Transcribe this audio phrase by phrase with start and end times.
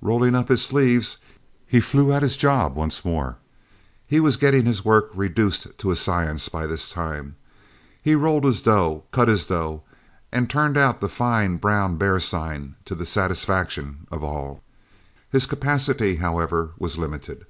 [0.00, 1.16] Rolling up his sleeves,
[1.66, 3.38] he flew at his job once more.
[4.06, 7.34] He was getting his work reduced to a science by this time.
[8.00, 9.82] He rolled his dough, cut his dough,
[10.30, 14.62] and turned out the fine brown bear sign to the satisfaction of all.
[15.30, 17.44] "His capacity, however, was limited.